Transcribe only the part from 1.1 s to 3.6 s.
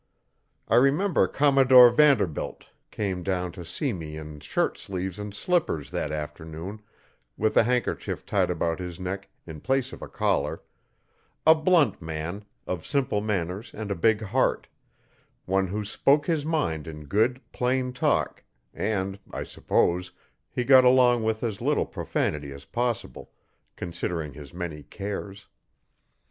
Commodore Vanderbilt came down